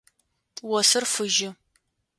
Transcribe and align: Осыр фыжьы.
Осыр 0.77 1.05
фыжьы. 1.13 1.49